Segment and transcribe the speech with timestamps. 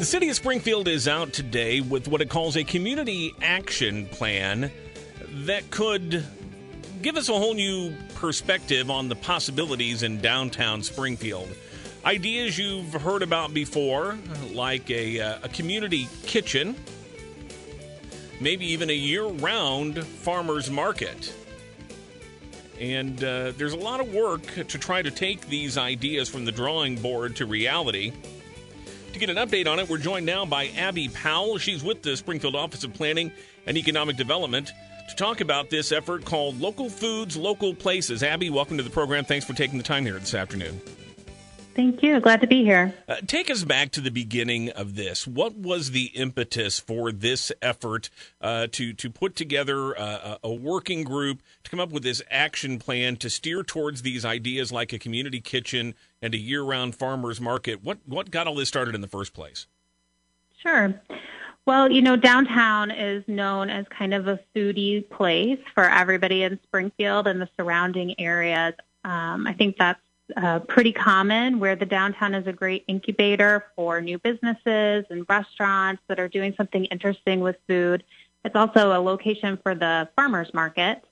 [0.00, 4.72] The city of Springfield is out today with what it calls a community action plan
[5.44, 6.24] that could
[7.02, 11.50] give us a whole new perspective on the possibilities in downtown Springfield.
[12.02, 14.16] Ideas you've heard about before,
[14.54, 16.76] like a, uh, a community kitchen,
[18.40, 21.30] maybe even a year round farmer's market.
[22.80, 26.52] And uh, there's a lot of work to try to take these ideas from the
[26.52, 28.14] drawing board to reality.
[29.12, 31.58] To get an update on it, we're joined now by Abby Powell.
[31.58, 33.32] She's with the Springfield Office of Planning
[33.66, 34.72] and Economic Development
[35.08, 38.22] to talk about this effort called Local Foods, Local Places.
[38.22, 39.24] Abby, welcome to the program.
[39.24, 40.80] Thanks for taking the time here this afternoon.
[41.74, 42.18] Thank you.
[42.20, 42.92] Glad to be here.
[43.08, 45.26] Uh, take us back to the beginning of this.
[45.26, 48.10] What was the impetus for this effort
[48.40, 52.78] uh, to to put together uh, a working group to come up with this action
[52.78, 57.84] plan to steer towards these ideas like a community kitchen and a year-round farmers market?
[57.84, 59.66] What what got all this started in the first place?
[60.58, 61.00] Sure.
[61.66, 66.58] Well, you know, downtown is known as kind of a foodie place for everybody in
[66.64, 68.74] Springfield and the surrounding areas.
[69.04, 70.00] Um, I think that's
[70.36, 76.02] uh, pretty common where the downtown is a great incubator for new businesses and restaurants
[76.08, 78.04] that are doing something interesting with food.
[78.44, 81.04] It's also a location for the farmers market.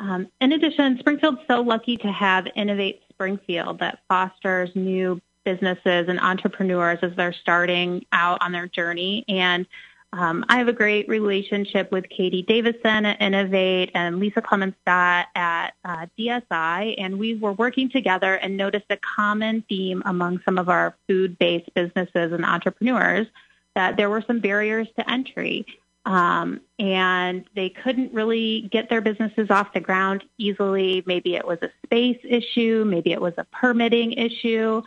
[0.00, 6.18] Um, in addition, Springfield's so lucky to have Innovate Springfield that fosters new businesses and
[6.20, 9.24] entrepreneurs as they're starting out on their journey.
[9.28, 9.66] And
[10.12, 15.70] um, I have a great relationship with Katie Davison at Innovate and Lisa Clemens-Stott at
[15.84, 20.68] uh, DSI, and we were working together and noticed a common theme among some of
[20.68, 23.26] our food-based businesses and entrepreneurs
[23.74, 25.64] that there were some barriers to entry.
[26.04, 31.02] Um, and they couldn't really get their businesses off the ground easily.
[31.06, 34.82] Maybe it was a space issue, maybe it was a permitting issue.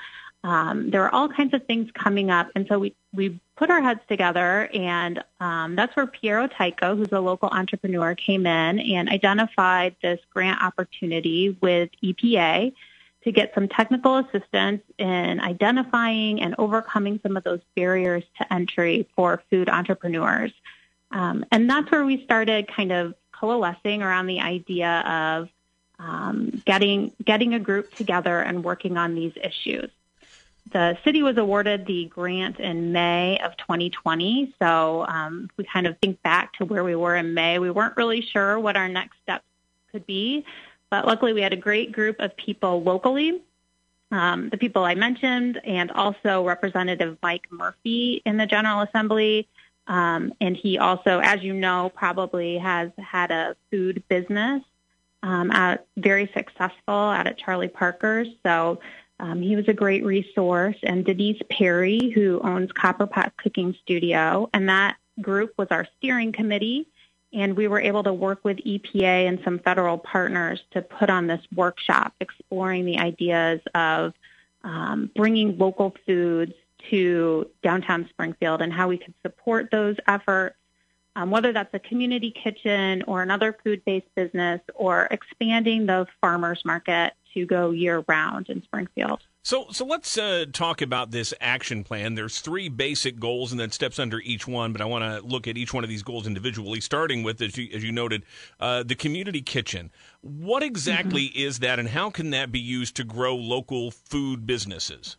[0.46, 3.82] Um, there were all kinds of things coming up, and so we we put our
[3.82, 9.10] heads together, and um, that's where Piero Tycho, who's a local entrepreneur, came in and
[9.10, 12.74] identified this grant opportunity with EPA
[13.24, 19.10] to get some technical assistance in identifying and overcoming some of those barriers to entry
[19.16, 20.52] for food entrepreneurs.
[21.10, 25.50] Um, and that's where we started kind of coalescing around the idea of
[25.98, 29.90] um, getting getting a group together and working on these issues
[30.72, 34.54] the city was awarded the grant in May of 2020.
[34.60, 37.60] So um, we kind of think back to where we were in May.
[37.60, 39.46] We weren't really sure what our next steps
[39.92, 40.44] could be,
[40.90, 43.42] but luckily we had a great group of people locally.
[44.12, 49.48] Um, the people I mentioned, and also Representative Mike Murphy in the General Assembly.
[49.88, 54.64] Um, and he also, as you know, probably has had a food business
[55.22, 58.28] um, at, very successful out at Charlie Parker's.
[58.44, 58.80] So
[59.20, 60.76] um, he was a great resource.
[60.84, 66.88] And Denise Perry, who owns Copperpot Cooking Studio, and that group was our steering committee.
[67.34, 71.28] And we were able to work with EPA and some federal partners to put on
[71.28, 74.14] this workshop exploring the ideas of
[74.64, 76.54] um, bringing local foods
[76.90, 80.56] to downtown Springfield and how we could support those efforts,
[81.16, 87.14] um, whether that's a community kitchen or another food-based business or expanding the farmers market
[87.34, 89.22] to go year round in Springfield.
[89.44, 92.16] So, so let's uh, talk about this action plan.
[92.16, 94.72] There's three basic goals, and then steps under each one.
[94.72, 97.56] But I want to look at each one of these goals individually, starting with, as
[97.56, 98.24] you, as you noted,
[98.60, 99.92] uh, the community kitchen.
[100.22, 101.48] What exactly mm-hmm.
[101.48, 105.18] is that, and how can that be used to grow local food businesses?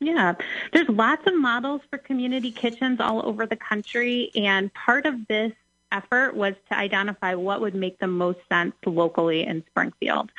[0.00, 0.34] Yeah,
[0.72, 5.52] there's lots of models for community kitchens all over the country, and part of this
[5.90, 10.30] effort was to identify what would make the most sense locally in Springfield.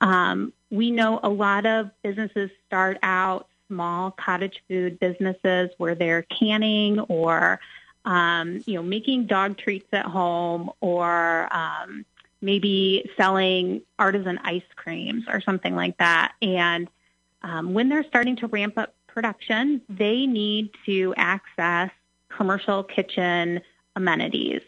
[0.00, 6.22] Um, we know a lot of businesses start out small cottage food businesses where they're
[6.22, 7.60] canning or
[8.04, 12.04] um, you know making dog treats at home or um,
[12.40, 16.32] maybe selling artisan ice creams or something like that.
[16.42, 16.88] And
[17.42, 21.90] um, when they're starting to ramp up production, they need to access
[22.28, 23.60] commercial kitchen
[23.96, 24.62] amenities.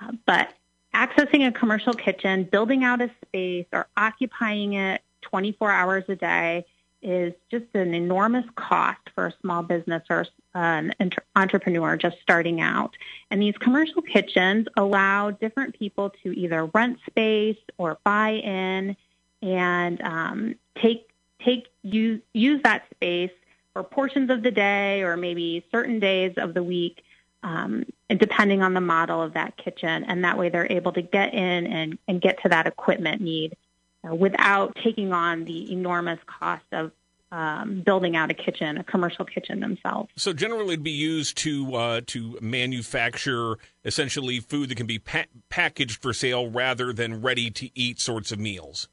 [0.00, 0.52] Uh, but
[0.92, 6.66] accessing a commercial kitchen, building out a space, or occupying it 24 hours a day
[7.02, 10.92] is just an enormous cost for a small business or an
[11.36, 12.96] entrepreneur just starting out.
[13.30, 18.96] And these commercial kitchens allow different people to either rent space or buy in
[19.42, 21.08] and um, take
[21.44, 23.30] take use use that space
[23.76, 27.04] for portions of the day or maybe certain days of the week
[27.42, 30.02] um, depending on the model of that kitchen.
[30.04, 33.54] And that way they're able to get in and, and get to that equipment need
[34.02, 36.90] uh, without taking on the enormous cost of
[37.30, 40.08] um, building out a kitchen, a commercial kitchen themselves.
[40.16, 45.24] So generally, it'd be used to uh, to manufacture essentially food that can be pa-
[45.50, 48.88] packaged for sale rather than ready to eat sorts of meals.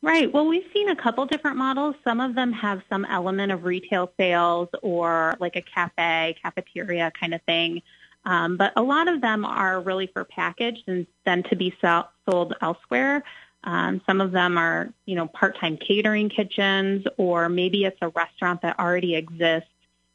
[0.00, 0.32] Right.
[0.32, 1.96] Well, we've seen a couple different models.
[2.04, 7.34] Some of them have some element of retail sales or like a cafe, cafeteria kind
[7.34, 7.82] of thing.
[8.24, 12.10] Um, but a lot of them are really for packaged and then to be sell-
[12.28, 13.24] sold elsewhere.
[13.64, 18.62] Um, some of them are, you know, part-time catering kitchens, or maybe it's a restaurant
[18.62, 19.68] that already exists,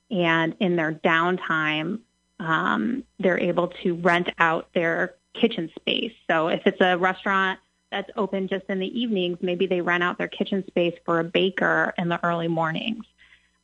[0.10, 2.00] and in their downtime,
[2.40, 6.14] um, they're able to rent out their kitchen space.
[6.30, 7.60] So if it's a restaurant
[7.94, 11.24] that's open just in the evenings, maybe they rent out their kitchen space for a
[11.24, 13.06] baker in the early mornings.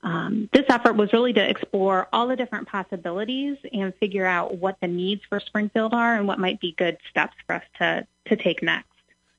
[0.02, 4.78] Um, this effort was really to explore all the different possibilities and figure out what
[4.82, 8.36] the needs for Springfield are and what might be good steps for us to, to
[8.36, 8.89] take next.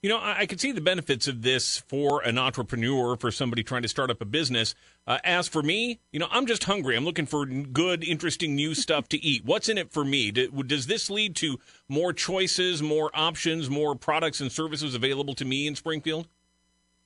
[0.02, 3.62] You know, I, I can see the benefits of this for an entrepreneur, for somebody
[3.62, 4.74] trying to start up a business.
[5.06, 6.96] Uh, as for me, you know, I'm just hungry.
[6.96, 9.44] I'm looking for good, interesting, new stuff to eat.
[9.44, 10.30] What's in it for me?
[10.30, 11.58] does this lead to
[11.88, 16.28] more choices, more options, more products and services available to me in Springfield?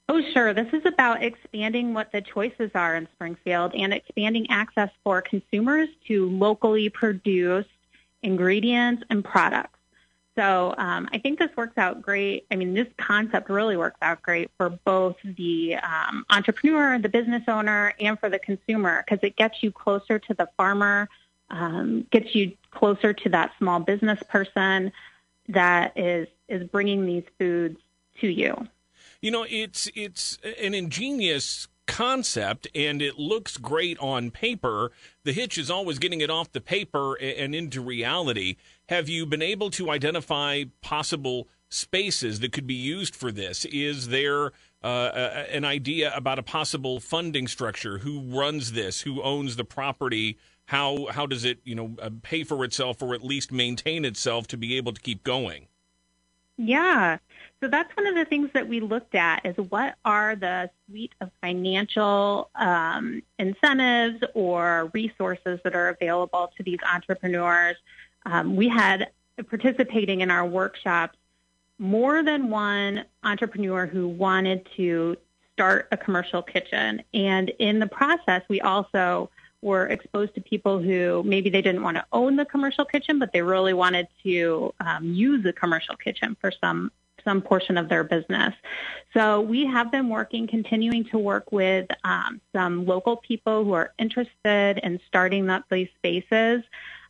[0.09, 0.53] Oh, sure.
[0.55, 5.89] This is about expanding what the choices are in Springfield and expanding access for consumers
[6.07, 7.71] to locally produced
[8.23, 9.74] ingredients and products.
[10.37, 12.47] So um, I think this works out great.
[12.51, 17.43] I mean, this concept really works out great for both the um, entrepreneur, the business
[17.47, 21.09] owner, and for the consumer because it gets you closer to the farmer,
[21.51, 24.91] um, gets you closer to that small business person
[25.49, 27.79] that is is bringing these foods
[28.21, 28.67] to you.
[29.21, 34.93] You know, it's it's an ingenious concept and it looks great on paper.
[35.25, 38.57] The hitch is always getting it off the paper and into reality.
[38.89, 43.65] Have you been able to identify possible spaces that could be used for this?
[43.67, 44.53] Is there
[44.83, 47.99] uh, an idea about a possible funding structure?
[47.99, 49.03] Who runs this?
[49.03, 50.39] Who owns the property?
[50.67, 54.47] How how does it you know uh, pay for itself or at least maintain itself
[54.49, 55.69] to be able to keep going?
[56.57, 57.19] Yeah.
[57.63, 61.15] So that's one of the things that we looked at is what are the suite
[61.21, 67.77] of financial um, incentives or resources that are available to these entrepreneurs.
[68.27, 69.11] Um, we had
[69.49, 71.17] participating in our workshops
[71.79, 75.17] more than one entrepreneur who wanted to
[75.53, 77.03] start a commercial kitchen.
[77.15, 79.31] And in the process, we also
[79.63, 83.33] were exposed to people who maybe they didn't want to own the commercial kitchen, but
[83.33, 86.93] they really wanted to um, use the commercial kitchen for some
[87.25, 88.55] some portion of their business.
[89.13, 93.93] So we have been working, continuing to work with um, some local people who are
[93.99, 96.63] interested in starting up these spaces.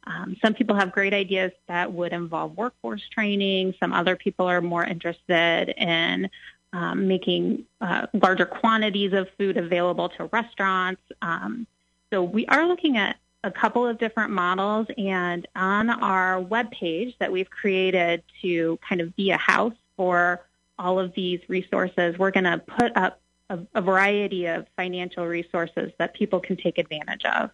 [0.06, 3.74] Um, some people have great ideas that would involve workforce training.
[3.80, 6.28] Some other people are more interested in
[6.72, 11.00] um, making uh, larger quantities of food available to restaurants.
[11.22, 11.66] Um,
[12.12, 17.14] so we are looking at a couple of different models and on our web page
[17.20, 20.46] that we've created to kind of be a house for
[20.78, 23.20] all of these resources, we're going to put up
[23.50, 27.50] a, a, variety of financial resources that people can take advantage of.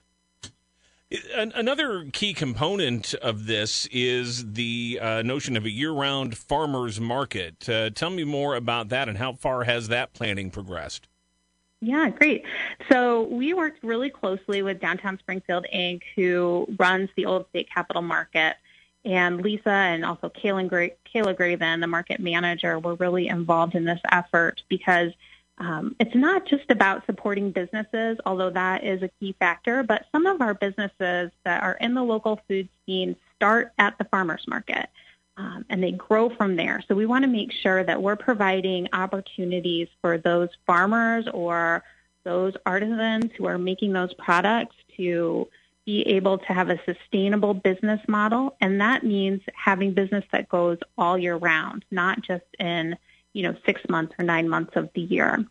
[1.35, 7.69] Another key component of this is the uh, notion of a year round farmers market.
[7.69, 11.09] Uh, tell me more about that and how far has that planning progressed?
[11.81, 12.45] Yeah, great.
[12.91, 18.03] So we worked really closely with Downtown Springfield Inc., who runs the Old State Capitol
[18.03, 18.57] Market.
[19.05, 23.85] And Lisa and also Kayla, Gra- Kayla Graven, the market manager, were really involved in
[23.85, 25.13] this effort because
[25.59, 30.27] um, it's not just about supporting businesses, although that is a key factor, but some
[30.27, 34.89] of our businesses that are in the local food scene start at the farmers market.
[35.37, 36.83] Um, and they grow from there.
[36.87, 41.83] So we want to make sure that we're providing opportunities for those farmers or
[42.25, 45.49] those artisans who are making those products to
[45.87, 48.57] be able to have a sustainable business model.
[48.61, 52.97] And that means having business that goes all year round, not just in,
[53.33, 55.45] you know, six months or nine months of the year.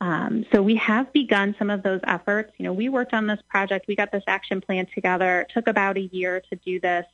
[0.00, 2.52] Um, so we have begun some of those efforts.
[2.58, 3.86] You know, we worked on this project.
[3.88, 5.42] We got this action plan together.
[5.42, 7.04] It took about a year to do this.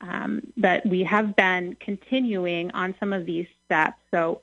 [0.00, 4.00] Um, but we have been continuing on some of these steps.
[4.10, 4.40] So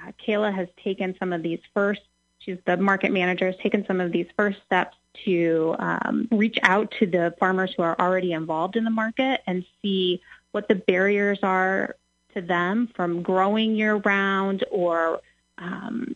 [0.00, 2.02] uh, Kayla has taken some of these first,
[2.40, 6.92] she's the market manager, has taken some of these first steps to um, reach out
[6.98, 10.20] to the farmers who are already involved in the market and see
[10.52, 11.96] what the barriers are
[12.34, 15.20] to them from growing year round or
[15.58, 16.14] um,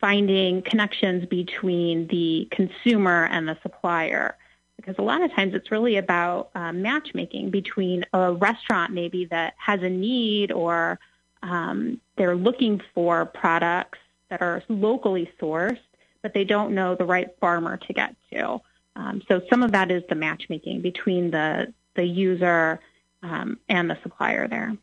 [0.00, 4.36] finding connections between the consumer and the supplier.
[4.76, 9.54] Because a lot of times it's really about uh, matchmaking between a restaurant maybe that
[9.56, 10.98] has a need or
[11.42, 13.98] um, they're looking for products
[14.34, 15.78] that are locally sourced
[16.24, 18.58] but they don't know the right farmer to get to.
[18.96, 22.80] Um, so some of that is the matchmaking between the the user
[23.22, 24.74] um, and the supplier there.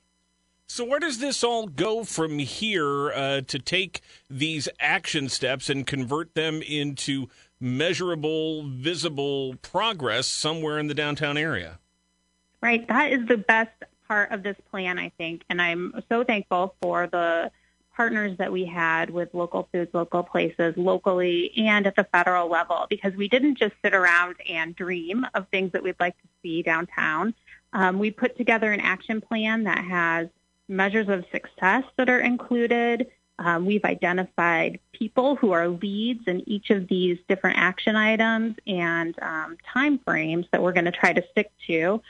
[0.67, 5.85] So where does this all go from here uh, to take these action steps and
[5.85, 7.27] convert them into
[7.59, 11.79] measurable, visible progress somewhere in the downtown area?
[12.61, 12.87] Right.
[12.87, 13.71] That is the best
[14.07, 17.51] part of this plan, I think, and I'm so thankful for the
[17.95, 22.87] partners that we had with local foods, local places, locally and at the federal level,
[22.89, 26.61] because we didn't just sit around and dream of things that we'd like to see
[26.61, 27.33] downtown.
[27.73, 30.27] Um, we put together an action plan that has
[30.67, 33.07] measures of success that are included.
[33.39, 39.17] Um, we've identified people who are leads in each of these different action items and
[39.21, 42.01] um, time frames that we're going to try to stick to.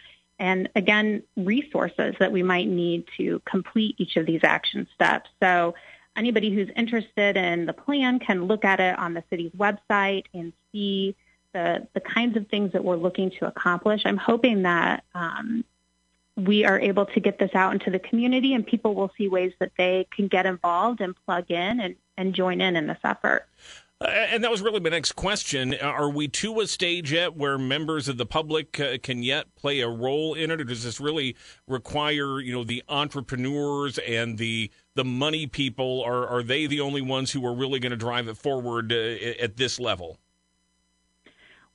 [0.42, 5.30] And again, resources that we might need to complete each of these action steps.
[5.40, 5.76] So
[6.16, 10.52] anybody who's interested in the plan can look at it on the city's website and
[10.72, 11.16] see
[11.54, 14.02] the, the kinds of things that we're looking to accomplish.
[14.04, 15.64] I'm hoping that um,
[16.36, 19.54] we are able to get this out into the community and people will see ways
[19.60, 23.48] that they can get involved and plug in and, and join in in this effort.
[24.02, 25.76] Uh, and that was really my next question.
[25.76, 29.82] Are we to a stage yet where members of the public uh, can yet play
[29.82, 31.36] a role in it, or does this really
[31.68, 36.02] require, you know, the entrepreneurs and the the money people?
[36.04, 38.96] Are are they the only ones who are really going to drive it forward uh,
[38.96, 40.18] at this level?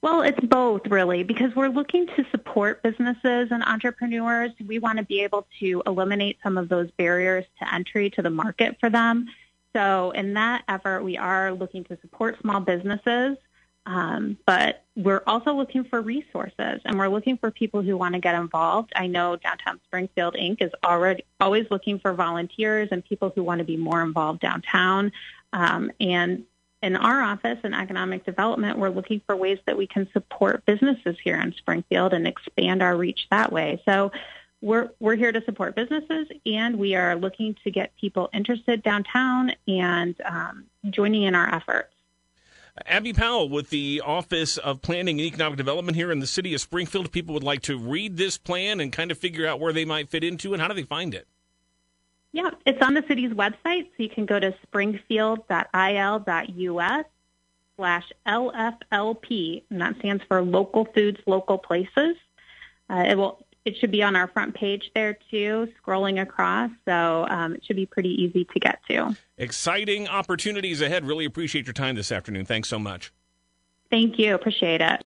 [0.02, 4.50] Well, it's both really because we're looking to support businesses and entrepreneurs.
[4.66, 8.30] We want to be able to eliminate some of those barriers to entry to the
[8.30, 9.26] market for them.
[9.76, 13.36] So in that effort, we are looking to support small businesses,
[13.84, 18.20] um, but we're also looking for resources and we're looking for people who want to
[18.20, 18.94] get involved.
[18.96, 20.62] I know Downtown Springfield Inc.
[20.62, 25.12] is already always looking for volunteers and people who want to be more involved downtown.
[25.52, 26.44] Um, and
[26.82, 31.16] in our office in economic development, we're looking for ways that we can support businesses
[31.22, 33.82] here in Springfield and expand our reach that way.
[33.84, 34.10] So
[34.66, 39.52] we're we're here to support businesses, and we are looking to get people interested downtown
[39.68, 41.92] and um, joining in our efforts.
[42.84, 46.60] Abby Powell with the Office of Planning and Economic Development here in the city of
[46.60, 47.06] Springfield.
[47.06, 49.84] If people would like to read this plan and kind of figure out where they
[49.84, 51.28] might fit into and how do they find it?
[52.32, 57.04] Yeah, it's on the city's website, so you can go to springfield.il.us
[57.76, 62.16] slash LFLP, and that stands for Local Foods, Local Places.
[62.90, 63.45] Uh, it will.
[63.66, 66.70] It should be on our front page there too, scrolling across.
[66.84, 69.16] So um, it should be pretty easy to get to.
[69.36, 71.04] Exciting opportunities ahead.
[71.04, 72.46] Really appreciate your time this afternoon.
[72.46, 73.12] Thanks so much.
[73.90, 74.36] Thank you.
[74.36, 75.02] Appreciate it.